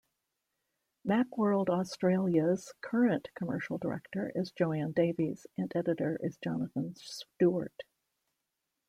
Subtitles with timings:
[1.07, 7.83] "Macworld Australia"'s current Commercial Director is Joanne Davies and Editor is Jonathan Stewart.